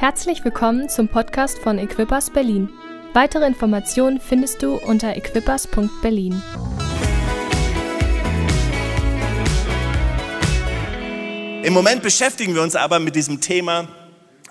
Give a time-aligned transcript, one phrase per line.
[0.00, 2.68] Herzlich willkommen zum Podcast von Equippers Berlin.
[3.14, 6.40] Weitere Informationen findest du unter equippers.berlin.
[11.64, 13.88] Im Moment beschäftigen wir uns aber mit diesem Thema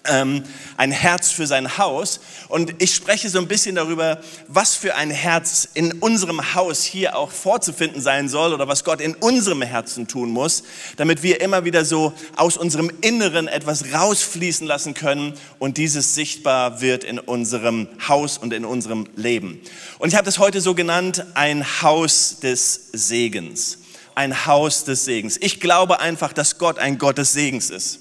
[0.07, 0.43] ähm,
[0.77, 2.19] ein Herz für sein Haus.
[2.47, 7.17] Und ich spreche so ein bisschen darüber, was für ein Herz in unserem Haus hier
[7.17, 10.63] auch vorzufinden sein soll oder was Gott in unserem Herzen tun muss,
[10.97, 16.81] damit wir immer wieder so aus unserem Inneren etwas rausfließen lassen können und dieses sichtbar
[16.81, 19.59] wird in unserem Haus und in unserem Leben.
[19.99, 23.79] Und ich habe das heute so genannt, ein Haus des Segens.
[24.15, 25.37] Ein Haus des Segens.
[25.39, 27.99] Ich glaube einfach, dass Gott ein Gott des Segens ist.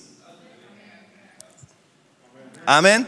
[2.67, 3.07] Amen.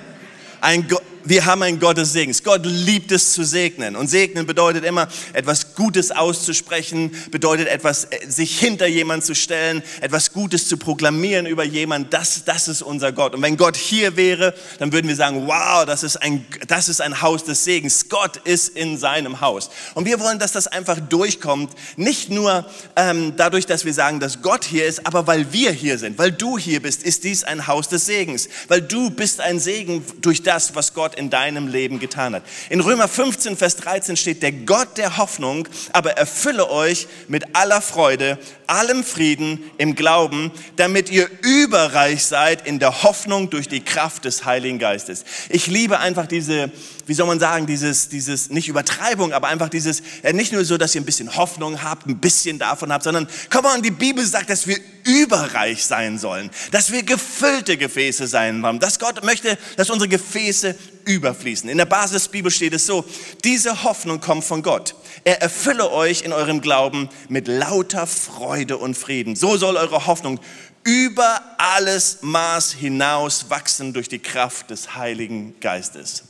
[0.60, 2.42] Ein Gott wir haben einen Gott des Segens.
[2.42, 3.96] Gott liebt es zu segnen.
[3.96, 9.82] Und segnen bedeutet immer, etwas Gutes auszusprechen, bedeutet etwas, äh, sich hinter jemand zu stellen,
[10.00, 12.14] etwas Gutes zu proklamieren über jemand.
[12.14, 13.34] Das, das ist unser Gott.
[13.34, 17.02] Und wenn Gott hier wäre, dann würden wir sagen, wow, das ist ein, das ist
[17.02, 18.08] ein Haus des Segens.
[18.08, 19.70] Gott ist in seinem Haus.
[19.94, 21.74] Und wir wollen, dass das einfach durchkommt.
[21.96, 22.64] Nicht nur
[22.96, 26.32] ähm, dadurch, dass wir sagen, dass Gott hier ist, aber weil wir hier sind, weil
[26.32, 28.48] du hier bist, ist dies ein Haus des Segens.
[28.68, 32.42] Weil du bist ein Segen durch das, was Gott in deinem Leben getan hat.
[32.70, 37.82] In Römer 15, Vers 13 steht, der Gott der Hoffnung aber erfülle euch mit aller
[37.82, 44.24] Freude, allem Frieden im Glauben, damit ihr überreich seid in der Hoffnung durch die Kraft
[44.24, 45.24] des Heiligen Geistes.
[45.48, 46.70] Ich liebe einfach diese,
[47.08, 50.94] wie soll man sagen, dieses, dieses, nicht Übertreibung, aber einfach dieses, nicht nur so, dass
[50.94, 54.50] ihr ein bisschen Hoffnung habt, ein bisschen davon habt, sondern, komm mal, die Bibel sagt,
[54.50, 59.88] dass wir überreich sein sollen, dass wir gefüllte Gefäße sein wollen, dass Gott möchte, dass
[59.88, 60.74] unsere Gefäße
[61.06, 61.70] überfließen.
[61.70, 63.06] In der Basisbibel steht es so,
[63.42, 64.94] diese Hoffnung kommt von Gott.
[65.24, 69.34] Er erfülle euch in eurem Glauben mit lauter Freude und Frieden.
[69.34, 70.38] So soll eure Hoffnung
[70.84, 76.24] über alles Maß hinaus wachsen durch die Kraft des Heiligen Geistes.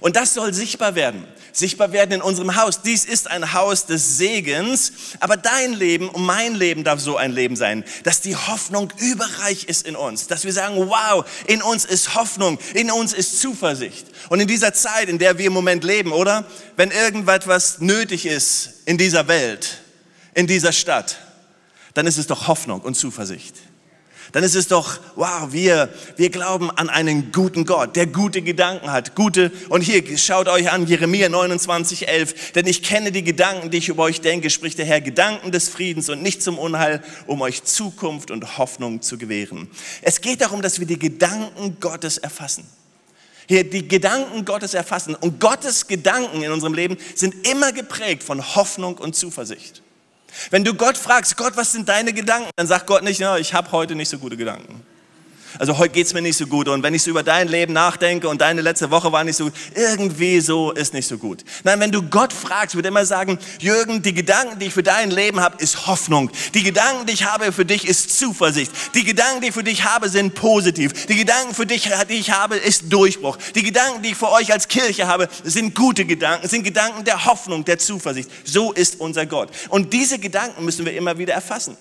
[0.00, 1.26] Und das soll sichtbar werden.
[1.52, 2.82] Sichtbar werden in unserem Haus.
[2.82, 7.32] Dies ist ein Haus des Segens, aber dein Leben und mein Leben darf so ein
[7.32, 10.26] Leben sein, dass die Hoffnung überreich ist in uns.
[10.26, 14.06] Dass wir sagen, wow, in uns ist Hoffnung, in uns ist Zuversicht.
[14.28, 16.46] Und in dieser Zeit, in der wir im Moment leben, oder?
[16.76, 19.78] Wenn irgendwas nötig ist in dieser Welt,
[20.34, 21.18] in dieser Stadt,
[21.94, 23.56] dann ist es doch Hoffnung und Zuversicht
[24.32, 28.90] dann ist es doch, wow, wir, wir glauben an einen guten Gott, der gute Gedanken
[28.90, 33.70] hat, gute, und hier, schaut euch an, Jeremia 29, 11, denn ich kenne die Gedanken,
[33.70, 37.02] die ich über euch denke, spricht der Herr, Gedanken des Friedens und nicht zum Unheil,
[37.26, 39.70] um euch Zukunft und Hoffnung zu gewähren.
[40.00, 42.64] Es geht darum, dass wir die Gedanken Gottes erfassen.
[43.48, 45.14] Hier die Gedanken Gottes erfassen.
[45.14, 49.82] Und Gottes Gedanken in unserem Leben sind immer geprägt von Hoffnung und Zuversicht.
[50.50, 52.50] Wenn du Gott fragst, Gott, was sind deine Gedanken?
[52.56, 54.84] Dann sagt Gott nicht, ja, ich habe heute nicht so gute Gedanken.
[55.58, 58.28] Also heute geht's mir nicht so gut und wenn ich so über dein Leben nachdenke
[58.28, 61.44] und deine letzte Woche war nicht so gut, irgendwie so ist nicht so gut.
[61.64, 64.82] Nein, wenn du Gott fragst, wird er immer sagen, Jürgen, die Gedanken, die ich für
[64.82, 66.30] dein Leben habe, ist Hoffnung.
[66.54, 68.72] Die Gedanken, die ich habe für dich, ist Zuversicht.
[68.94, 71.06] Die Gedanken, die ich für dich habe, sind positiv.
[71.06, 73.38] Die Gedanken für dich, die ich habe, ist Durchbruch.
[73.54, 77.24] Die Gedanken, die ich für euch als Kirche habe, sind gute Gedanken, sind Gedanken der
[77.24, 78.30] Hoffnung, der Zuversicht.
[78.44, 79.50] So ist unser Gott.
[79.68, 81.76] Und diese Gedanken müssen wir immer wieder erfassen.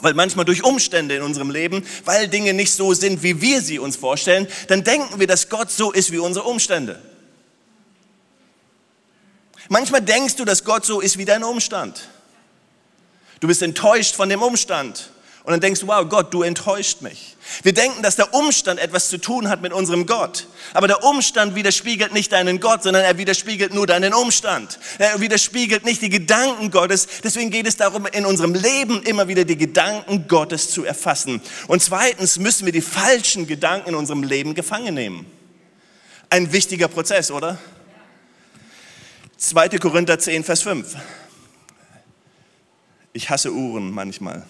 [0.00, 3.78] Weil manchmal durch Umstände in unserem Leben, weil Dinge nicht so sind, wie wir sie
[3.78, 7.00] uns vorstellen, dann denken wir, dass Gott so ist wie unsere Umstände.
[9.68, 12.08] Manchmal denkst du, dass Gott so ist wie dein Umstand.
[13.40, 15.10] Du bist enttäuscht von dem Umstand.
[15.44, 17.36] Und dann denkst du, wow, Gott, du enttäuscht mich.
[17.62, 20.46] Wir denken, dass der Umstand etwas zu tun hat mit unserem Gott.
[20.72, 24.78] Aber der Umstand widerspiegelt nicht deinen Gott, sondern er widerspiegelt nur deinen Umstand.
[24.98, 27.06] Er widerspiegelt nicht die Gedanken Gottes.
[27.22, 31.42] Deswegen geht es darum, in unserem Leben immer wieder die Gedanken Gottes zu erfassen.
[31.68, 35.26] Und zweitens müssen wir die falschen Gedanken in unserem Leben gefangen nehmen.
[36.30, 37.58] Ein wichtiger Prozess, oder?
[39.36, 39.68] 2.
[39.78, 40.96] Korinther 10, Vers 5.
[43.12, 44.46] Ich hasse Uhren manchmal.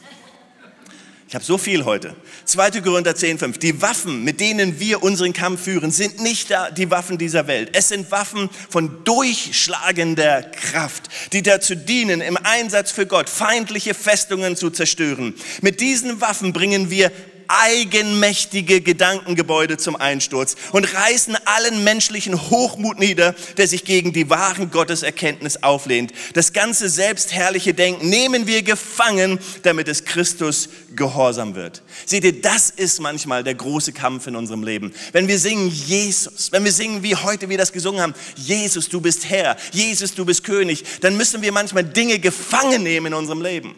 [1.26, 2.14] Ich habe so viel heute.
[2.44, 2.82] 2.
[2.82, 3.58] Korinther 10, 5.
[3.58, 7.70] Die Waffen, mit denen wir unseren Kampf führen, sind nicht die Waffen dieser Welt.
[7.72, 14.54] Es sind Waffen von durchschlagender Kraft, die dazu dienen, im Einsatz für Gott feindliche Festungen
[14.54, 15.34] zu zerstören.
[15.62, 17.10] Mit diesen Waffen bringen wir
[17.48, 24.70] eigenmächtige Gedankengebäude zum Einsturz und reißen allen menschlichen Hochmut nieder, der sich gegen die wahren
[24.70, 26.12] Gotteserkenntnis auflehnt.
[26.34, 31.82] Das ganze selbstherrliche Denken nehmen wir gefangen, damit es Christus gehorsam wird.
[32.06, 34.92] Seht ihr, das ist manchmal der große Kampf in unserem Leben.
[35.12, 39.00] Wenn wir singen Jesus, wenn wir singen wie heute wir das gesungen haben, Jesus, du
[39.00, 43.42] bist Herr, Jesus, du bist König, dann müssen wir manchmal Dinge gefangen nehmen in unserem
[43.42, 43.74] Leben.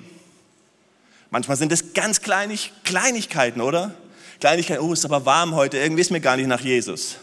[1.30, 3.94] Manchmal sind es ganz Kleinig Kleinigkeiten, oder?
[4.40, 7.16] Kleinigkeit, oh, ist aber warm heute, irgendwie ist mir gar nicht nach Jesus.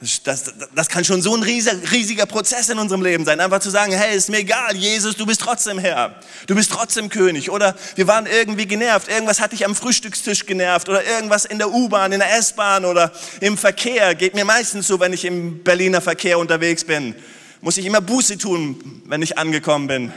[0.00, 3.40] Das, das, das, kann schon so ein riesiger, riesiger Prozess in unserem Leben sein.
[3.40, 6.14] Einfach zu sagen, hey, ist mir egal, Jesus, du bist trotzdem Herr.
[6.46, 7.50] Du bist trotzdem König.
[7.50, 9.08] Oder wir waren irgendwie genervt.
[9.08, 10.88] Irgendwas hat dich am Frühstückstisch genervt.
[10.88, 14.14] Oder irgendwas in der U-Bahn, in der S-Bahn oder im Verkehr.
[14.14, 17.16] Geht mir meistens so, wenn ich im Berliner Verkehr unterwegs bin.
[17.60, 20.12] Muss ich immer Buße tun, wenn ich angekommen bin.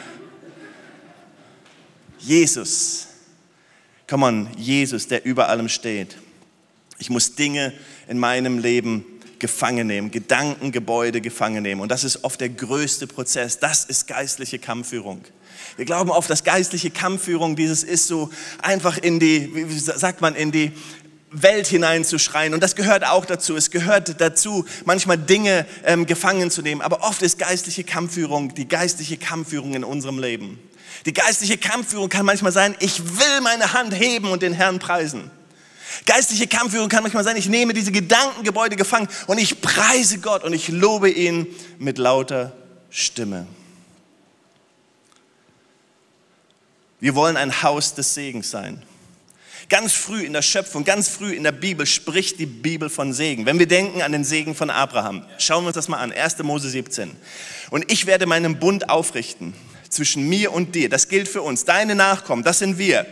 [2.21, 3.07] Jesus.
[4.07, 6.17] Come on, Jesus, der über allem steht.
[6.99, 7.73] Ich muss Dinge
[8.07, 9.05] in meinem Leben
[9.39, 11.81] gefangen nehmen, Gedanken, Gebäude gefangen nehmen.
[11.81, 13.59] Und das ist oft der größte Prozess.
[13.59, 15.23] Das ist geistliche Kampfführung.
[15.77, 18.29] Wir glauben oft, dass geistliche Kampfführung dieses ist so
[18.61, 20.71] einfach in die, wie sagt man, in die
[21.31, 22.53] Welt hineinzuschreien.
[22.53, 23.55] Und das gehört auch dazu.
[23.55, 26.81] Es gehört dazu, manchmal Dinge ähm, gefangen zu nehmen.
[26.81, 30.59] Aber oft ist geistliche Kampfführung die geistliche Kampfführung in unserem Leben.
[31.05, 35.31] Die geistliche Kampfführung kann manchmal sein, ich will meine Hand heben und den Herrn preisen.
[36.05, 40.53] Geistliche Kampfführung kann manchmal sein, ich nehme diese Gedankengebäude gefangen und ich preise Gott und
[40.53, 41.47] ich lobe ihn
[41.79, 42.53] mit lauter
[42.89, 43.47] Stimme.
[46.99, 48.83] Wir wollen ein Haus des Segens sein.
[49.69, 53.45] Ganz früh in der Schöpfung, ganz früh in der Bibel spricht die Bibel von Segen.
[53.45, 56.39] Wenn wir denken an den Segen von Abraham, schauen wir uns das mal an, 1.
[56.43, 57.15] Mose 17.
[57.69, 59.53] Und ich werde meinen Bund aufrichten
[59.91, 60.89] zwischen mir und dir.
[60.89, 61.65] Das gilt für uns.
[61.65, 63.05] Deine Nachkommen, das sind wir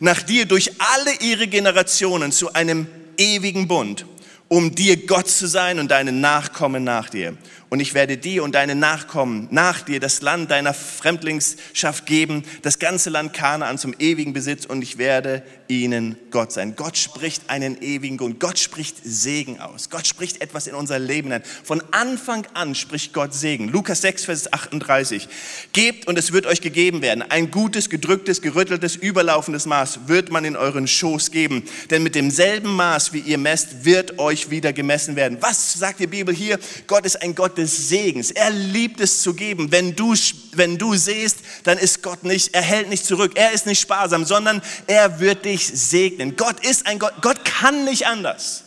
[0.00, 2.86] nach dir durch alle ihre Generationen zu einem
[3.16, 4.06] ewigen Bund,
[4.48, 7.36] um dir Gott zu sein und deine Nachkommen nach dir
[7.70, 12.78] und ich werde dir und deine Nachkommen nach dir das Land deiner Fremdlingsschaft geben, das
[12.78, 16.74] ganze Land Kanaan zum ewigen Besitz und ich werde ihnen Gott sein.
[16.76, 18.40] Gott spricht einen ewigen Grund.
[18.40, 19.90] Gott spricht Segen aus.
[19.90, 21.42] Gott spricht etwas in unser Leben ein.
[21.62, 23.68] Von Anfang an spricht Gott Segen.
[23.68, 25.28] Lukas 6, Vers 38.
[25.72, 27.22] Gebt und es wird euch gegeben werden.
[27.22, 31.64] Ein gutes, gedrücktes, gerütteltes, überlaufendes Maß wird man in euren Schoß geben.
[31.90, 35.36] Denn mit demselben Maß, wie ihr messt, wird euch wieder gemessen werden.
[35.40, 36.58] Was sagt die Bibel hier?
[36.86, 38.30] Gott ist ein Gott des Segens.
[38.30, 39.70] Er liebt es zu geben.
[39.70, 40.14] Wenn du,
[40.52, 43.32] wenn du siehst, dann ist Gott nicht, er hält nicht zurück.
[43.34, 46.36] Er ist nicht sparsam, sondern er wird dich segnen.
[46.36, 47.14] Gott ist ein Gott.
[47.20, 48.64] Gott kann nicht anders.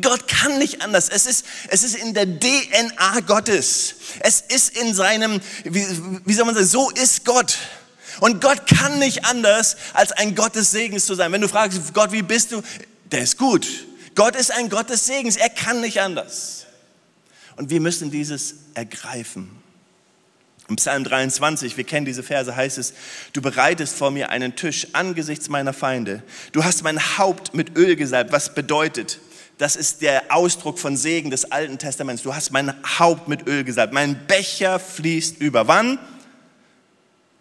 [0.00, 1.08] Gott kann nicht anders.
[1.08, 3.96] Es ist, es ist in der DNA Gottes.
[4.20, 5.86] Es ist in seinem, wie,
[6.24, 7.58] wie soll man sagen, so ist Gott.
[8.20, 11.32] Und Gott kann nicht anders, als ein Gott des Segens zu sein.
[11.32, 12.62] Wenn du fragst, Gott, wie bist du?
[13.12, 13.66] Der ist gut.
[14.14, 15.36] Gott ist ein Gott des Segens.
[15.36, 16.63] Er kann nicht anders.
[17.56, 19.50] Und wir müssen dieses ergreifen.
[20.68, 22.94] Im Psalm 23, wir kennen diese Verse, heißt es,
[23.34, 26.22] du bereitest vor mir einen Tisch angesichts meiner Feinde.
[26.52, 29.20] Du hast mein Haupt mit Öl gesalbt, was bedeutet,
[29.58, 32.22] das ist der Ausdruck von Segen des Alten Testaments.
[32.22, 33.92] Du hast mein Haupt mit Öl gesalbt.
[33.92, 35.68] Mein Becher fließt über.
[35.68, 35.98] Wann?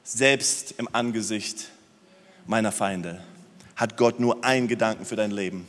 [0.03, 1.69] Selbst im Angesicht
[2.45, 3.23] meiner Feinde
[3.75, 5.67] hat Gott nur einen Gedanken für dein Leben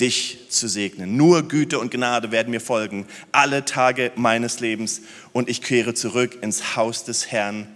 [0.00, 1.16] dich zu segnen.
[1.16, 5.02] Nur Güte und Gnade werden mir folgen, alle Tage meines Lebens,
[5.32, 7.68] und ich kehre zurück ins Haus des Herrn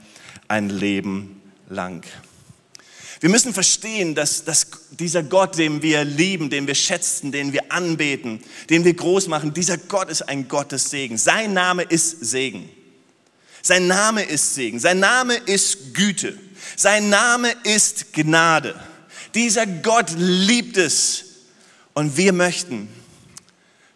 [0.49, 2.05] ein Leben lang.
[3.21, 7.73] Wir müssen verstehen, dass, dass dieser Gott, den wir lieben, den wir schätzen, den wir
[7.73, 11.25] anbeten, den wir groß machen, dieser Gott ist ein Gott des Segens.
[11.25, 12.69] Sein Name ist Segen.
[13.62, 14.79] Sein Name ist Segen.
[14.79, 16.38] Sein Name ist Güte.
[16.76, 18.75] Sein Name ist Gnade.
[19.35, 21.25] Dieser Gott liebt es,
[21.94, 22.88] und wir möchten,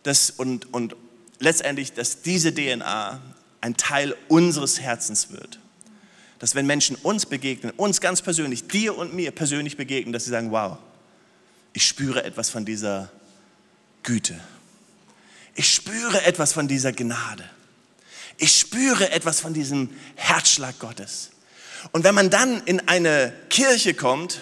[0.02, 0.96] dass, und, und
[1.38, 3.20] letztendlich, dass diese DNA
[3.61, 5.58] ein Teil unseres Herzens wird.
[6.38, 10.30] Dass wenn Menschen uns begegnen, uns ganz persönlich, dir und mir persönlich begegnen, dass sie
[10.30, 10.78] sagen, wow,
[11.73, 13.11] ich spüre etwas von dieser
[14.04, 14.38] Güte.
[15.54, 17.44] Ich spüre etwas von dieser Gnade.
[18.38, 21.30] Ich spüre etwas von diesem Herzschlag Gottes.
[21.90, 24.40] Und wenn man dann in eine Kirche kommt,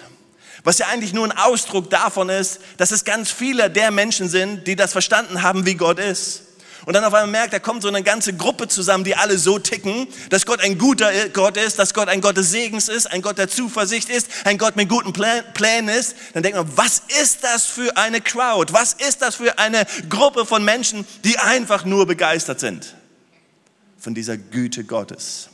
[0.67, 4.67] was ja eigentlich nur ein Ausdruck davon ist, dass es ganz viele der Menschen sind,
[4.67, 6.41] die das verstanden haben, wie Gott ist.
[6.85, 9.59] Und dann auf einmal merkt, da kommt so eine ganze Gruppe zusammen, die alle so
[9.59, 13.21] ticken, dass Gott ein guter Gott ist, dass Gott ein Gott des Segens ist, ein
[13.21, 16.17] Gott der Zuversicht ist, ein Gott mit guten Plänen ist.
[16.33, 18.73] Dann denkt man, was ist das für eine Crowd?
[18.73, 22.93] Was ist das für eine Gruppe von Menschen, die einfach nur begeistert sind
[23.97, 25.47] von dieser Güte Gottes?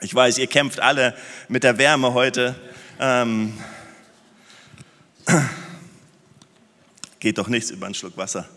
[0.00, 1.14] Ich weiß, ihr kämpft alle
[1.46, 2.56] mit der Wärme heute.
[2.98, 3.56] Ähm,
[7.20, 8.48] Geht doch nichts über einen Schluck Wasser,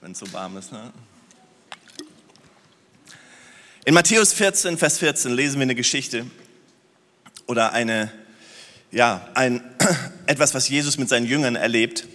[0.00, 0.72] wenn es so warm ist.
[0.72, 0.92] Ne?
[3.84, 6.26] In Matthäus 14, Vers 14 lesen wir eine Geschichte
[7.46, 8.10] oder eine,
[8.90, 9.62] ja, ein,
[10.26, 12.06] etwas, was Jesus mit seinen Jüngern erlebt.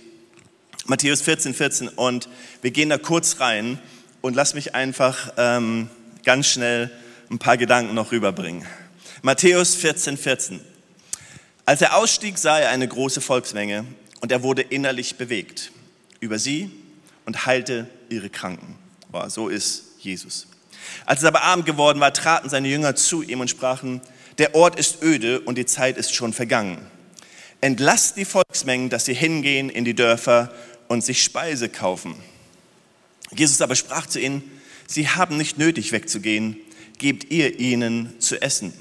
[0.86, 2.28] Matthäus 14, 14 und
[2.62, 3.80] wir gehen da kurz rein
[4.22, 5.90] und lass mich einfach ähm,
[6.26, 6.92] ganz schnell
[7.30, 8.68] ein paar Gedanken noch rüberbringen.
[9.22, 10.60] Matthäus 14, 14.
[11.72, 13.86] Als er ausstieg, sah er eine große Volksmenge
[14.20, 15.72] und er wurde innerlich bewegt
[16.20, 16.70] über sie
[17.26, 18.76] und heilte ihre Kranken.
[19.14, 20.48] Oh, so ist Jesus.
[21.06, 24.02] Als es aber Abend geworden war, traten seine Jünger zu ihm und sprachen,
[24.38, 26.86] der Ort ist öde und die Zeit ist schon vergangen.
[27.62, 30.54] Entlasst die Volksmengen, dass sie hingehen in die Dörfer
[30.90, 32.16] und sich Speise kaufen.
[33.34, 34.44] Jesus aber sprach zu ihnen,
[34.88, 36.58] sie haben nicht nötig wegzugehen,
[36.98, 38.74] gebt ihr ihnen zu essen.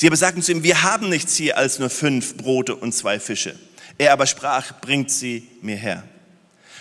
[0.00, 3.20] Sie aber sagten zu ihm, wir haben nichts hier als nur fünf Brote und zwei
[3.20, 3.54] Fische.
[3.98, 6.02] Er aber sprach, bringt sie mir her.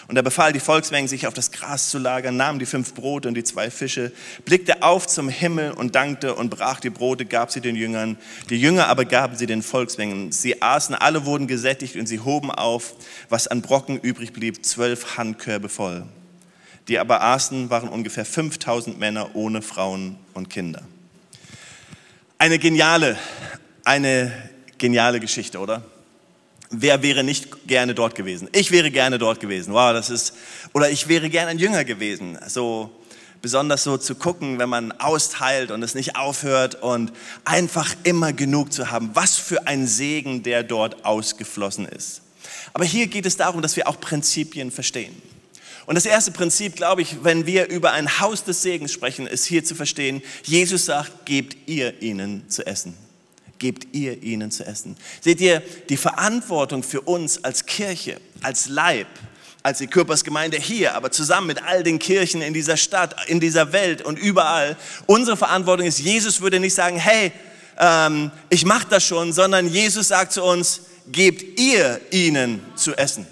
[0.07, 3.27] Und er befahl die Volksmengen, sich auf das Gras zu lagern, nahm die fünf Brote
[3.27, 4.13] und die zwei Fische,
[4.45, 8.17] blickte auf zum Himmel und dankte und brach die Brote, gab sie den Jüngern.
[8.49, 10.31] Die Jünger aber gaben sie den Volksmengen.
[10.31, 12.95] Sie aßen, alle wurden gesättigt und sie hoben auf,
[13.27, 16.05] was an Brocken übrig blieb, zwölf Handkörbe voll.
[16.87, 20.83] Die aber aßen, waren ungefähr 5000 Männer ohne Frauen und Kinder.
[22.41, 23.17] Eine geniale,
[23.83, 24.31] eine
[24.77, 25.83] geniale Geschichte, oder?
[26.69, 28.47] Wer wäre nicht gerne dort gewesen?
[28.53, 29.73] Ich wäre gerne dort gewesen.
[29.73, 30.33] Wow, das ist,
[30.71, 32.39] oder ich wäre gerne ein Jünger gewesen.
[32.47, 32.91] So,
[33.41, 37.11] besonders so zu gucken, wenn man austeilt und es nicht aufhört und
[37.43, 39.09] einfach immer genug zu haben.
[39.15, 42.21] Was für ein Segen, der dort ausgeflossen ist.
[42.71, 45.21] Aber hier geht es darum, dass wir auch Prinzipien verstehen.
[45.89, 49.45] Und das erste Prinzip, glaube ich, wenn wir über ein Haus des Segens sprechen, ist
[49.45, 52.95] hier zu verstehen, Jesus sagt, gebt ihr ihnen zu essen
[53.57, 54.95] gebt ihr ihnen zu essen.
[55.19, 59.07] Seht ihr, die Verantwortung für uns als Kirche, als Leib,
[59.63, 63.73] als die Körpersgemeinde hier, aber zusammen mit all den Kirchen in dieser Stadt, in dieser
[63.73, 64.77] Welt und überall,
[65.07, 67.33] unsere Verantwortung ist, Jesus würde nicht sagen, hey,
[67.79, 70.81] ähm, ich mache das schon, sondern Jesus sagt zu uns,
[71.11, 73.27] gebt ihr ihnen zu essen.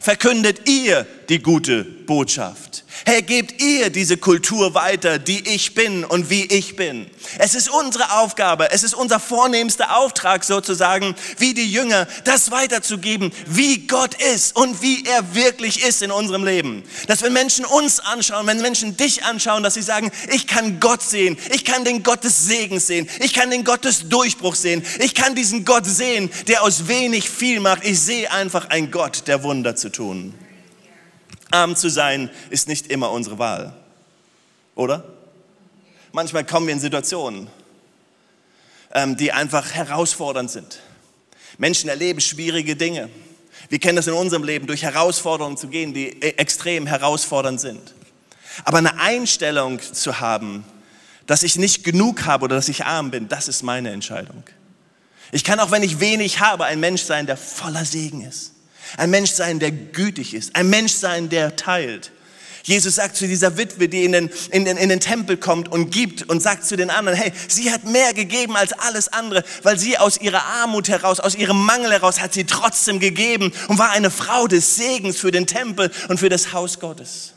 [0.00, 2.84] Verkündet ihr die gute Botschaft.
[3.04, 7.06] Hey, gebt ihr diese Kultur weiter, die ich bin und wie ich bin.
[7.38, 13.30] Es ist unsere Aufgabe, es ist unser vornehmster Auftrag sozusagen, wie die Jünger, das weiterzugeben,
[13.46, 16.82] wie Gott ist und wie er wirklich ist in unserem Leben.
[17.06, 21.02] Dass wenn Menschen uns anschauen, wenn Menschen dich anschauen, dass sie sagen, ich kann Gott
[21.02, 24.82] sehen, ich kann den Gott des Segens sehen, ich kann den Gott des Durchbruchs sehen,
[24.98, 27.84] ich kann diesen Gott sehen, der aus wenig viel macht.
[27.84, 30.34] Ich sehe einfach einen Gott, der Wunder zu tun.
[31.50, 33.74] Arm zu sein ist nicht immer unsere Wahl,
[34.74, 35.04] oder?
[36.12, 37.48] Manchmal kommen wir in Situationen,
[38.94, 40.80] ähm, die einfach herausfordernd sind.
[41.58, 43.08] Menschen erleben schwierige Dinge.
[43.68, 47.94] Wir kennen das in unserem Leben, durch Herausforderungen zu gehen, die e-, extrem herausfordernd sind.
[48.64, 50.64] Aber eine Einstellung zu haben,
[51.26, 54.42] dass ich nicht genug habe oder dass ich arm bin, das ist meine Entscheidung.
[55.30, 58.52] Ich kann auch, wenn ich wenig habe, ein Mensch sein, der voller Segen ist.
[58.96, 60.56] Ein Mensch sein, der gütig ist.
[60.56, 62.12] Ein Mensch sein, der teilt.
[62.68, 65.90] Jesus sagt zu dieser Witwe, die in den, in, den, in den Tempel kommt und
[65.90, 69.78] gibt und sagt zu den anderen, hey, sie hat mehr gegeben als alles andere, weil
[69.78, 73.90] sie aus ihrer Armut heraus, aus ihrem Mangel heraus hat sie trotzdem gegeben und war
[73.90, 77.32] eine Frau des Segens für den Tempel und für das Haus Gottes.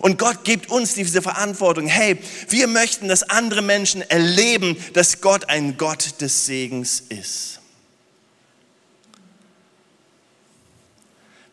[0.00, 1.86] Und Gott gibt uns diese Verantwortung.
[1.86, 7.60] Hey, wir möchten, dass andere Menschen erleben, dass Gott ein Gott des Segens ist.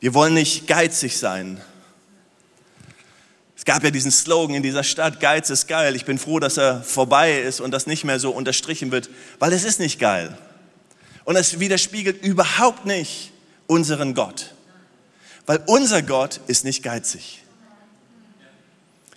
[0.05, 1.59] Wir wollen nicht geizig sein.
[3.57, 5.95] Es gab ja diesen Slogan in dieser Stadt, Geiz ist geil.
[5.95, 9.09] Ich bin froh, dass er vorbei ist und das nicht mehr so unterstrichen wird,
[9.39, 10.37] weil es ist nicht geil.
[11.23, 13.31] Und es widerspiegelt überhaupt nicht
[13.65, 14.53] unseren Gott.
[15.47, 17.41] Weil unser Gott ist nicht geizig.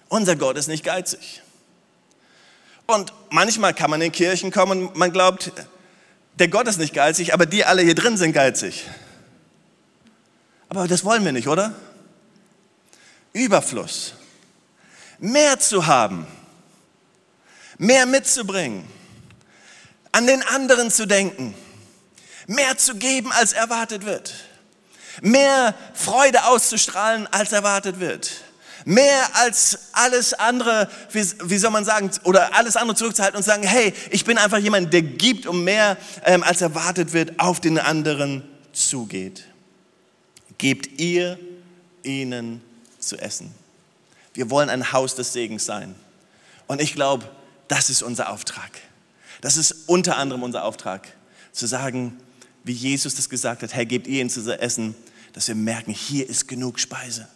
[0.09, 1.43] Unser Gott ist nicht geizig.
[2.87, 5.53] Und manchmal kann man in Kirchen kommen und man glaubt,
[6.39, 8.87] der Gott ist nicht geizig, aber die alle hier drin sind geizig.
[10.69, 11.75] Aber das wollen wir nicht, oder?
[13.33, 14.15] Überfluss.
[15.19, 16.27] Mehr zu haben.
[17.79, 18.87] Mehr mitzubringen.
[20.13, 21.55] An den anderen zu denken.
[22.47, 24.35] Mehr zu geben, als erwartet wird.
[25.21, 28.31] Mehr Freude auszustrahlen, als erwartet wird.
[28.85, 33.65] Mehr als alles andere, wie, wie, soll man sagen, oder alles andere zurückzuhalten und sagen,
[33.65, 37.79] hey, ich bin einfach jemand, der gibt und mehr ähm, als erwartet wird, auf den
[37.79, 39.48] anderen zugeht
[40.59, 41.39] gebt ihr
[42.03, 42.61] ihnen
[42.99, 43.55] zu essen.
[44.35, 45.95] Wir wollen ein Haus des Segens sein.
[46.67, 47.29] Und ich glaube,
[47.69, 48.71] das ist unser Auftrag.
[49.41, 51.09] Das ist unter anderem unser Auftrag,
[51.53, 52.19] zu sagen,
[52.65, 54.95] wie Jesus das gesagt hat, Herr, gebt ihr ihnen zu essen,
[55.33, 57.29] dass wir merken, hier ist genug Speise.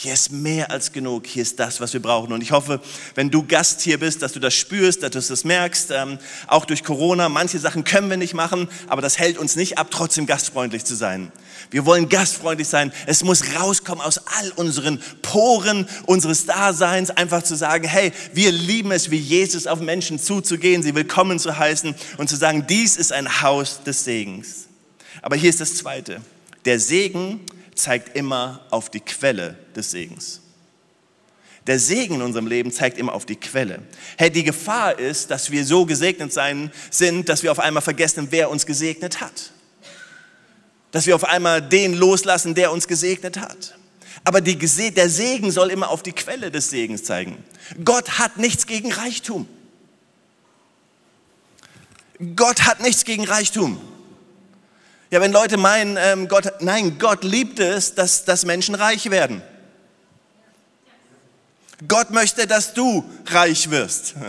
[0.00, 1.26] Hier ist mehr als genug.
[1.26, 2.32] Hier ist das, was wir brauchen.
[2.32, 2.80] Und ich hoffe,
[3.16, 5.90] wenn du Gast hier bist, dass du das spürst, dass du das merkst.
[5.90, 7.28] Ähm, auch durch Corona.
[7.28, 10.94] Manche Sachen können wir nicht machen, aber das hält uns nicht ab, trotzdem gastfreundlich zu
[10.94, 11.32] sein.
[11.72, 12.92] Wir wollen gastfreundlich sein.
[13.06, 18.92] Es muss rauskommen aus all unseren Poren unseres Daseins, einfach zu sagen, hey, wir lieben
[18.92, 23.12] es, wie Jesus auf Menschen zuzugehen, sie willkommen zu heißen und zu sagen, dies ist
[23.12, 24.68] ein Haus des Segens.
[25.22, 26.20] Aber hier ist das Zweite.
[26.66, 27.40] der Segen
[27.74, 30.42] zeigt immer auf die Quelle des Segens.
[31.66, 33.82] Der Segen in unserem Leben zeigt immer auf die Quelle.
[34.16, 38.28] Hey, die Gefahr ist, dass wir so gesegnet sein sind, dass wir auf einmal vergessen,
[38.30, 39.52] wer uns gesegnet hat.
[40.90, 43.76] Dass wir auf einmal den loslassen, der uns gesegnet hat.
[44.24, 47.36] Aber die, der Segen soll immer auf die Quelle des Segens zeigen.
[47.84, 49.46] Gott hat nichts gegen Reichtum.
[52.34, 53.78] Gott hat nichts gegen Reichtum.
[55.10, 59.42] Ja, wenn Leute meinen, ähm, Gott, nein, Gott liebt es, dass, dass Menschen reich werden.
[61.86, 64.14] Gott möchte, dass du reich wirst.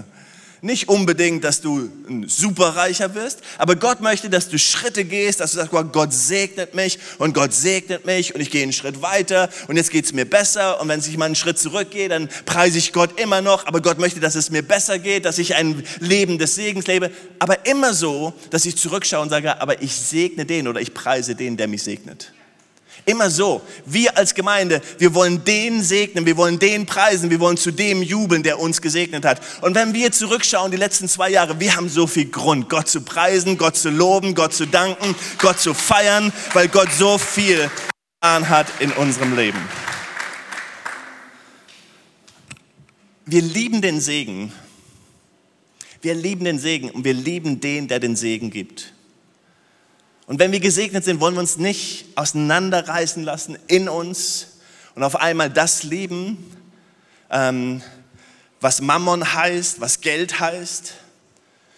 [0.61, 5.51] Nicht unbedingt, dass du ein Superreicher wirst, aber Gott möchte, dass du Schritte gehst, dass
[5.51, 9.47] du sagst, Gott segnet mich und Gott segnet mich und ich gehe einen Schritt weiter
[9.69, 12.77] und jetzt geht es mir besser und wenn ich mal einen Schritt zurückgehe, dann preise
[12.77, 15.81] ich Gott immer noch, aber Gott möchte, dass es mir besser geht, dass ich ein
[16.01, 20.45] Leben des Segens lebe, aber immer so, dass ich zurückschaue und sage, aber ich segne
[20.45, 22.33] den oder ich preise den, der mich segnet.
[23.09, 23.63] Immer so.
[23.87, 28.03] Wir als Gemeinde, wir wollen den segnen, wir wollen den preisen, wir wollen zu dem
[28.03, 29.41] jubeln, der uns gesegnet hat.
[29.61, 33.01] Und wenn wir zurückschauen, die letzten zwei Jahre, wir haben so viel Grund, Gott zu
[33.01, 37.71] preisen, Gott zu loben, Gott zu danken, Gott zu feiern, weil Gott so viel
[38.21, 39.59] getan hat in unserem Leben.
[43.25, 44.53] Wir lieben den Segen.
[46.03, 48.93] Wir lieben den Segen und wir lieben den, der den Segen gibt.
[50.29, 54.59] Und wenn wir gesegnet sind, wollen wir uns nicht auseinanderreißen lassen in uns
[54.93, 56.37] und auf einmal das lieben,
[57.31, 57.81] ähm,
[58.61, 60.93] was Mammon heißt, was Geld heißt.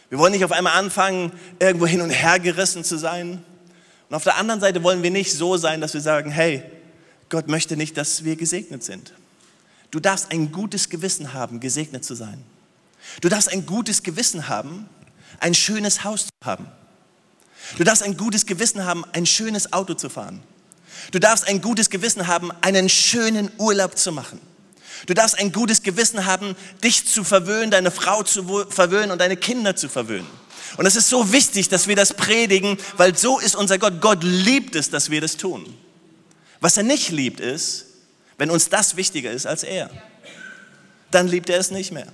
[0.09, 3.41] Wir wollen nicht auf einmal anfangen, irgendwo hin und her gerissen zu sein.
[4.09, 6.61] Und auf der anderen Seite wollen wir nicht so sein, dass wir sagen, hey,
[7.29, 9.13] Gott möchte nicht, dass wir gesegnet sind.
[9.91, 12.43] Du darfst ein gutes Gewissen haben, gesegnet zu sein.
[13.21, 14.89] Du darfst ein gutes Gewissen haben,
[15.39, 16.67] ein schönes Haus zu haben.
[17.77, 20.43] Du darfst ein gutes Gewissen haben, ein schönes Auto zu fahren.
[21.11, 24.39] Du darfst ein gutes Gewissen haben, einen schönen Urlaub zu machen.
[25.07, 29.37] Du darfst ein gutes Gewissen haben, dich zu verwöhnen, deine Frau zu verwöhnen und deine
[29.37, 30.27] Kinder zu verwöhnen.
[30.77, 33.99] Und es ist so wichtig, dass wir das predigen, weil so ist unser Gott.
[33.99, 35.65] Gott liebt es, dass wir das tun.
[36.59, 37.85] Was er nicht liebt ist,
[38.37, 39.89] wenn uns das wichtiger ist als er.
[41.09, 42.07] Dann liebt er es nicht mehr.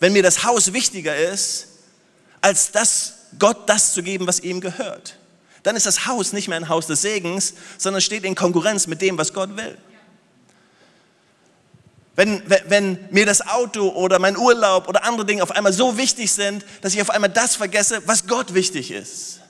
[0.00, 1.68] Wenn mir das Haus wichtiger ist,
[2.40, 5.18] als das Gott das zu geben, was ihm gehört.
[5.62, 9.00] Dann ist das Haus nicht mehr ein Haus des Segens, sondern steht in Konkurrenz mit
[9.00, 9.76] dem, was Gott will.
[12.14, 16.30] Wenn, wenn mir das Auto oder mein Urlaub oder andere Dinge auf einmal so wichtig
[16.30, 19.40] sind, dass ich auf einmal das vergesse, was Gott wichtig ist.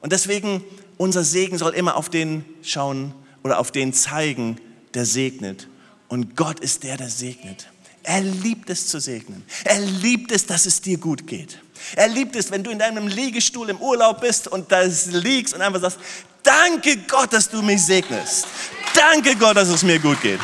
[0.00, 0.62] Und deswegen,
[0.96, 4.60] unser Segen soll immer auf den schauen oder auf den zeigen,
[4.94, 5.66] der segnet.
[6.06, 7.68] Und Gott ist der, der segnet.
[8.04, 9.44] Er liebt es zu segnen.
[9.64, 11.58] Er liebt es, dass es dir gut geht.
[11.96, 15.62] Er liebt es, wenn du in deinem Liegestuhl im Urlaub bist und da liegst und
[15.62, 15.98] einfach sagst,
[16.42, 18.46] danke Gott, dass du mich segnest.
[18.94, 20.40] Danke Gott, dass es mir gut geht.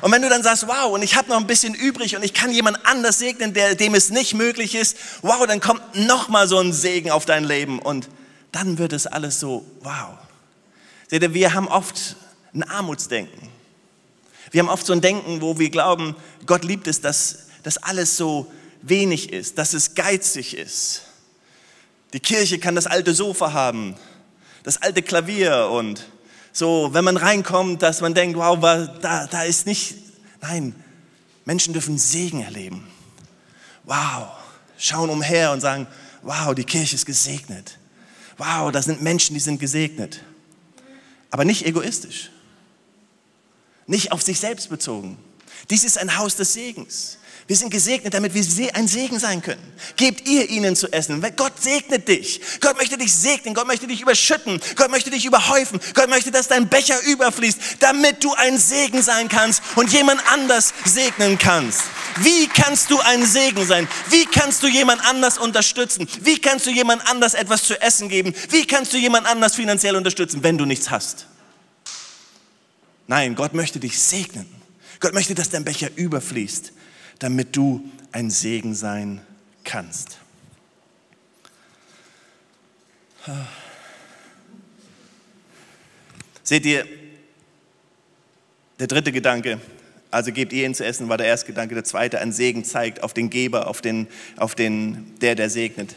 [0.00, 2.32] Und wenn du dann sagst, wow, und ich habe noch ein bisschen übrig und ich
[2.32, 6.48] kann jemand anders segnen, der, dem es nicht möglich ist, wow, dann kommt noch mal
[6.48, 8.08] so ein Segen auf dein Leben und
[8.52, 10.16] dann wird es alles so, wow.
[11.08, 12.16] Seht ihr, wir haben oft
[12.54, 13.48] ein Armutsdenken.
[14.50, 18.16] Wir haben oft so ein Denken, wo wir glauben, Gott liebt es, dass das alles
[18.16, 18.50] so
[18.82, 21.02] wenig ist, dass es geizig ist.
[22.12, 23.94] Die Kirche kann das alte Sofa haben,
[24.62, 26.06] das alte Klavier und
[26.52, 28.58] so, wenn man reinkommt, dass man denkt, wow,
[29.00, 29.94] da, da ist nicht,
[30.40, 30.74] nein,
[31.44, 32.86] Menschen dürfen Segen erleben.
[33.84, 34.28] Wow,
[34.76, 35.86] schauen umher und sagen,
[36.22, 37.78] wow, die Kirche ist gesegnet.
[38.36, 40.20] Wow, da sind Menschen, die sind gesegnet.
[41.30, 42.30] Aber nicht egoistisch,
[43.86, 45.18] nicht auf sich selbst bezogen.
[45.68, 47.18] Dies ist ein Haus des Segens.
[47.50, 49.72] Wir sind gesegnet, damit wir ein Segen sein können.
[49.96, 51.20] Gebt ihr ihnen zu essen.
[51.34, 52.40] Gott segnet dich.
[52.60, 53.54] Gott möchte dich segnen.
[53.54, 54.60] Gott möchte dich überschütten.
[54.76, 55.80] Gott möchte dich überhäufen.
[55.94, 60.72] Gott möchte, dass dein Becher überfließt, damit du ein Segen sein kannst und jemand anders
[60.84, 61.82] segnen kannst.
[62.20, 63.88] Wie kannst du ein Segen sein?
[64.10, 66.06] Wie kannst du jemand anders unterstützen?
[66.20, 68.32] Wie kannst du jemand anders etwas zu essen geben?
[68.50, 71.26] Wie kannst du jemand anders finanziell unterstützen, wenn du nichts hast?
[73.08, 74.46] Nein, Gott möchte dich segnen.
[75.00, 76.74] Gott möchte, dass dein Becher überfließt
[77.20, 79.20] damit du ein Segen sein
[79.62, 80.18] kannst.
[86.42, 86.84] Seht ihr,
[88.80, 89.60] der dritte Gedanke,
[90.10, 91.74] also gebt ihr ihn zu essen, war der erste Gedanke.
[91.74, 95.94] Der zweite, ein Segen zeigt auf den Geber, auf den, auf den, der, der segnet.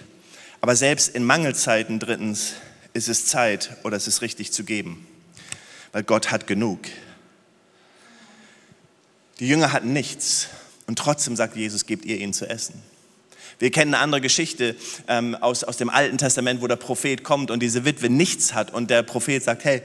[0.62, 2.54] Aber selbst in Mangelzeiten, drittens,
[2.94, 5.08] ist es Zeit oder es ist richtig zu geben.
[5.94, 6.80] Weil Gott hat genug.
[9.40, 10.50] Die Jünger hatten nichts.
[10.88, 12.82] Und trotzdem sagt Jesus, gebt ihr ihnen zu essen.
[13.60, 14.76] Wir kennen eine andere Geschichte
[15.08, 18.74] ähm, aus, aus dem Alten Testament, wo der Prophet kommt und diese Witwe nichts hat
[18.74, 19.82] und der Prophet sagt, hey,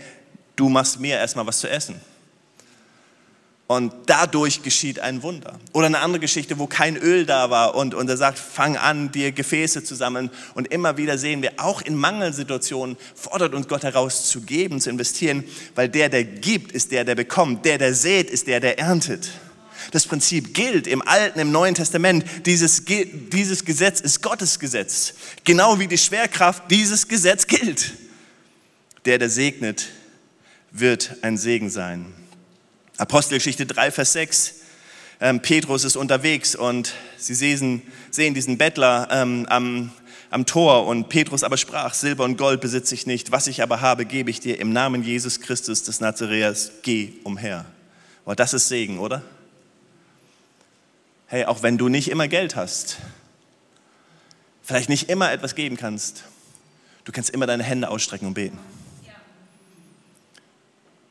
[0.56, 2.00] du machst mir erstmal was zu essen.
[3.68, 5.58] Und dadurch geschieht ein Wunder.
[5.74, 9.12] Oder eine andere Geschichte, wo kein Öl da war und, und er sagt, fang an,
[9.12, 10.30] dir Gefäße zu sammeln.
[10.54, 14.88] Und immer wieder sehen wir, auch in Mangelsituationen fordert uns Gott heraus zu geben, zu
[14.88, 17.66] investieren, weil der, der gibt, ist der, der bekommt.
[17.66, 19.32] Der, der sät, ist der, der erntet.
[19.90, 22.24] Das Prinzip gilt im Alten, im Neuen Testament.
[22.44, 25.14] Dieses, dieses Gesetz ist Gottes Gesetz.
[25.44, 27.94] Genau wie die Schwerkraft, dieses Gesetz gilt.
[29.06, 29.88] Der, der segnet,
[30.70, 32.12] wird ein Segen sein.
[32.98, 34.54] Apostelgeschichte 3, Vers 6.
[35.20, 39.90] Ähm, Petrus ist unterwegs und sie sehen, sehen diesen Bettler ähm, am,
[40.30, 43.80] am Tor und Petrus aber sprach, Silber und Gold besitze ich nicht, was ich aber
[43.80, 47.64] habe, gebe ich dir im Namen Jesus Christus des Nazareas, geh umher.
[48.24, 49.22] Aber das ist Segen, oder?
[51.30, 52.96] Hey, auch wenn du nicht immer Geld hast,
[54.62, 56.24] vielleicht nicht immer etwas geben kannst,
[57.04, 58.58] du kannst immer deine Hände ausstrecken und beten.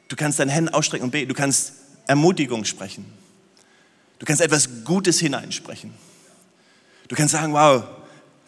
[0.08, 1.30] Du kannst deine Hände ausstrecken und beten.
[1.30, 1.74] Du kannst
[2.08, 3.06] Ermutigung sprechen.
[4.18, 5.94] Du kannst etwas Gutes hineinsprechen.
[7.08, 7.84] Du kannst sagen, wow,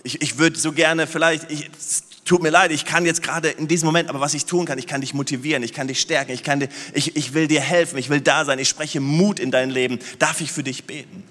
[0.03, 3.49] ich, ich würde so gerne vielleicht, ich, es tut mir leid, ich kann jetzt gerade
[3.49, 5.99] in diesem Moment, aber was ich tun kann, ich kann dich motivieren, ich kann dich
[5.99, 8.99] stärken, ich, kann dir, ich, ich will dir helfen, ich will da sein, ich spreche
[8.99, 9.99] Mut in dein Leben.
[10.17, 11.23] Darf ich für dich beten?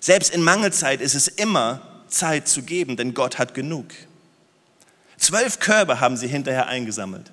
[0.00, 3.86] Selbst in Mangelzeit ist es immer Zeit zu geben, denn Gott hat genug.
[5.16, 7.32] Zwölf Körbe haben sie hinterher eingesammelt.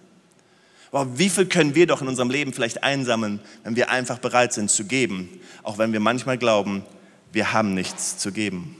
[0.91, 4.54] Wow, wie viel können wir doch in unserem Leben vielleicht einsammeln, wenn wir einfach bereit
[4.54, 5.30] sind zu geben,
[5.63, 6.84] auch wenn wir manchmal glauben,
[7.32, 8.75] wir haben nichts zu geben.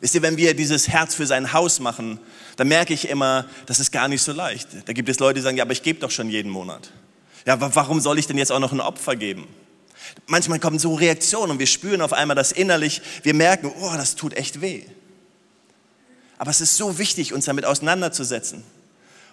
[0.00, 2.18] Wisst ihr, wenn wir dieses Herz für sein Haus machen,
[2.56, 4.68] dann merke ich immer, das ist gar nicht so leicht.
[4.84, 6.92] Da gibt es Leute, die sagen, ja, aber ich gebe doch schon jeden Monat.
[7.46, 9.46] Ja, warum soll ich denn jetzt auch noch ein Opfer geben?
[10.26, 14.16] Manchmal kommen so Reaktionen und wir spüren auf einmal das innerlich, wir merken, oh, das
[14.16, 14.82] tut echt weh.
[16.38, 18.62] Aber es ist so wichtig, uns damit auseinanderzusetzen.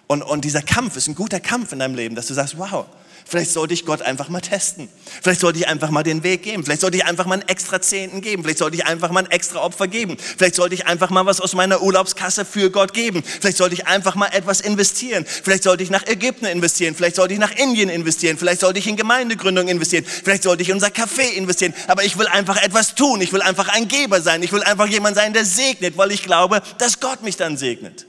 [0.06, 2.84] Und, und dieser Kampf ist ein guter Kampf in deinem Leben, dass du sagst, wow,
[3.26, 4.88] vielleicht sollte ich Gott einfach mal testen.
[5.22, 6.62] Vielleicht sollte ich einfach mal den Weg geben.
[6.62, 8.42] Vielleicht sollte ich einfach mal einen extra Zehnten geben.
[8.42, 10.18] Vielleicht sollte ich einfach mal ein extra Opfer geben.
[10.18, 13.22] Vielleicht sollte ich einfach mal was aus meiner Urlaubskasse für Gott geben.
[13.22, 15.24] Vielleicht sollte ich einfach mal etwas investieren.
[15.26, 16.94] Vielleicht sollte ich nach Ägypten investieren.
[16.94, 18.36] Vielleicht sollte ich nach Indien investieren.
[18.36, 20.04] Vielleicht sollte ich in Gemeindegründung investieren.
[20.04, 21.72] Vielleicht sollte ich in unser Café investieren.
[21.88, 23.22] Aber ich will einfach etwas tun.
[23.22, 24.42] Ich will einfach ein Geber sein.
[24.42, 28.04] Ich will einfach jemand sein, der segnet, weil ich glaube, dass Gott mich dann segnet.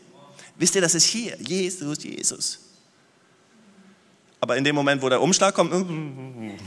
[0.58, 1.38] Wisst ihr, das ist hier.
[1.40, 2.60] Jesus, Jesus.
[4.40, 5.74] Aber in dem Moment, wo der Umschlag kommt,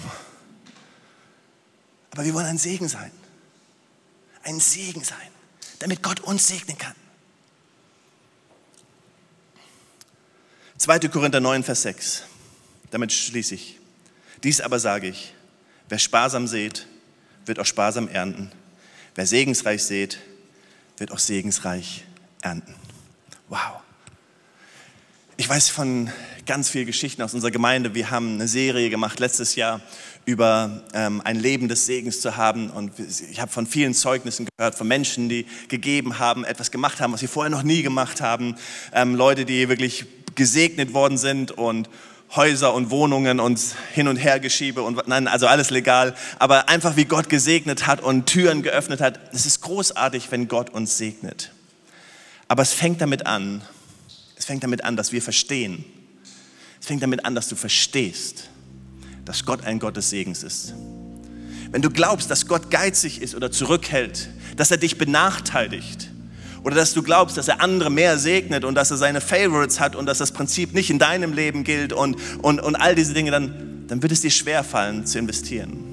[2.10, 3.12] aber wir wollen ein Segen sein.
[4.42, 5.28] Ein Segen sein,
[5.78, 6.94] damit Gott uns segnen kann.
[10.78, 11.00] 2.
[11.08, 12.22] Korinther 9, Vers 6.
[12.90, 13.78] Damit schließe ich.
[14.42, 15.34] Dies aber sage ich,
[15.88, 16.86] wer sparsam sät,
[17.46, 18.52] wird auch sparsam ernten.
[19.14, 20.18] Wer segensreich sät,
[20.96, 22.04] wird auch segensreich
[22.40, 22.74] ernten.
[23.50, 23.80] Wow.
[25.38, 26.10] Ich weiß von
[26.44, 27.94] ganz vielen Geschichten aus unserer Gemeinde.
[27.94, 29.80] Wir haben eine Serie gemacht letztes Jahr
[30.26, 32.68] über ähm, ein Leben des Segens zu haben.
[32.68, 37.14] Und ich habe von vielen Zeugnissen gehört, von Menschen, die gegeben haben, etwas gemacht haben,
[37.14, 38.56] was sie vorher noch nie gemacht haben.
[38.92, 41.88] Ähm, Leute, die wirklich gesegnet worden sind und
[42.36, 43.58] Häuser und Wohnungen und
[43.94, 46.14] hin und her geschiebe und nein, also alles legal.
[46.38, 49.18] Aber einfach wie Gott gesegnet hat und Türen geöffnet hat.
[49.32, 51.52] Es ist großartig, wenn Gott uns segnet.
[52.48, 53.62] Aber es fängt damit an,
[54.36, 55.84] es fängt damit an, dass wir verstehen.
[56.80, 58.48] Es fängt damit an, dass du verstehst,
[59.24, 60.74] dass Gott ein Gott des Segens ist.
[61.70, 66.08] Wenn du glaubst, dass Gott geizig ist oder zurückhält, dass er dich benachteiligt
[66.64, 69.94] oder dass du glaubst, dass er andere mehr segnet und dass er seine Favorites hat
[69.94, 73.30] und dass das Prinzip nicht in deinem Leben gilt und, und, und all diese Dinge,
[73.30, 75.84] dann, dann wird es dir schwerfallen zu investieren.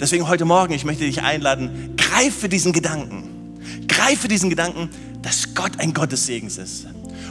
[0.00, 3.58] Deswegen heute Morgen, ich möchte dich einladen, greife diesen Gedanken.
[3.88, 4.88] Greife diesen Gedanken,
[5.22, 6.86] dass Gott ein Gott des Segens ist.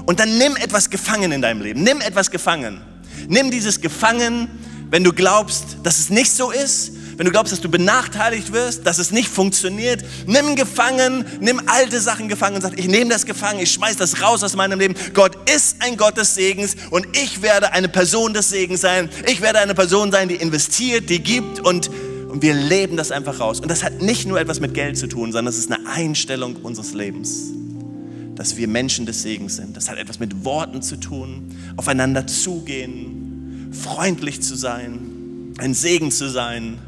[0.06, 1.84] Und dann nimm etwas gefangen in deinem Leben.
[1.84, 2.82] Nimm etwas gefangen.
[3.28, 4.48] Nimm dieses gefangen,
[4.90, 8.88] wenn du glaubst, dass es nicht so ist, wenn du glaubst, dass du benachteiligt wirst,
[8.88, 13.26] dass es nicht funktioniert, nimm gefangen, nimm alte Sachen gefangen und sag, ich nehme das
[13.26, 14.96] gefangen, ich schmeiß das raus aus meinem Leben.
[15.14, 19.10] Gott ist ein Gott des Segens und ich werde eine Person des Segens sein.
[19.28, 21.92] Ich werde eine Person sein, die investiert, die gibt und,
[22.30, 23.60] und wir leben das einfach raus.
[23.60, 26.56] Und das hat nicht nur etwas mit Geld zu tun, sondern es ist eine Einstellung
[26.56, 27.52] unseres Lebens
[28.36, 29.78] dass wir Menschen des Segens sind.
[29.78, 36.30] Das hat etwas mit Worten zu tun, aufeinander zugehen, freundlich zu sein, ein Segen zu
[36.30, 36.80] sein.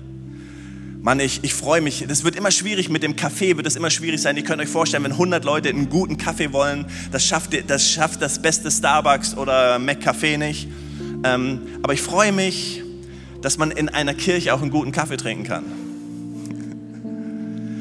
[1.01, 2.05] Mann, ich, ich freue mich.
[2.07, 4.37] Das wird immer schwierig mit dem Kaffee, wird es immer schwierig sein.
[4.37, 8.21] Ihr könnt euch vorstellen, wenn 100 Leute einen guten Kaffee wollen, das schafft das, schafft
[8.21, 10.69] das beste Starbucks oder McCafé nicht.
[11.25, 12.81] Ähm, aber ich freue mich,
[13.41, 15.65] dass man in einer Kirche auch einen guten Kaffee trinken kann.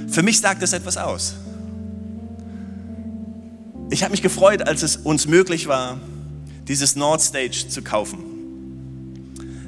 [0.09, 1.37] Für mich sagt das etwas aus.
[3.91, 6.01] Ich habe mich gefreut, als es uns möglich war,
[6.69, 8.19] dieses Nordstage zu kaufen.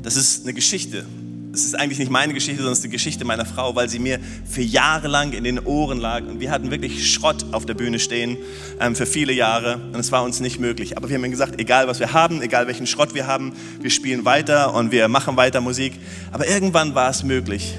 [0.02, 1.06] Das ist eine Geschichte.
[1.54, 4.00] Es ist eigentlich nicht meine Geschichte, sondern es ist die Geschichte meiner Frau, weil sie
[4.00, 6.22] mir für Jahre lang in den Ohren lag.
[6.22, 8.36] Und wir hatten wirklich Schrott auf der Bühne stehen
[8.80, 9.76] ähm, für viele Jahre.
[9.92, 10.96] Und es war uns nicht möglich.
[10.96, 14.24] Aber wir haben gesagt, egal was wir haben, egal welchen Schrott wir haben, wir spielen
[14.24, 15.92] weiter und wir machen weiter Musik.
[16.32, 17.74] Aber irgendwann war es möglich.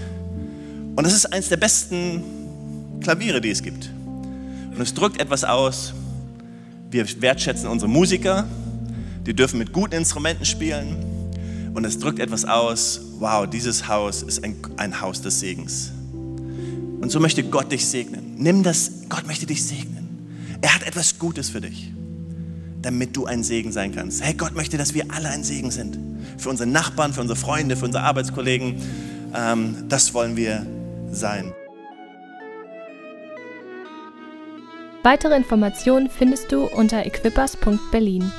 [0.95, 2.23] Und es ist eines der besten
[3.01, 3.89] Klaviere, die es gibt.
[4.73, 5.93] Und es drückt etwas aus.
[6.91, 8.47] Wir wertschätzen unsere Musiker.
[9.25, 10.95] Die dürfen mit guten Instrumenten spielen.
[11.73, 13.01] Und es drückt etwas aus.
[13.19, 15.91] Wow, dieses Haus ist ein, ein Haus des Segens.
[17.01, 18.35] Und so möchte Gott dich segnen.
[18.37, 20.57] Nimm das, Gott möchte dich segnen.
[20.61, 21.91] Er hat etwas Gutes für dich,
[22.81, 24.23] damit du ein Segen sein kannst.
[24.23, 25.99] Hey, Gott möchte, dass wir alle ein Segen sind.
[26.37, 28.81] Für unsere Nachbarn, für unsere Freunde, für unsere Arbeitskollegen.
[29.35, 30.65] Ähm, das wollen wir
[31.11, 31.53] sein.
[35.05, 38.31] Weitere Informationen findest du unter equippers.berlin.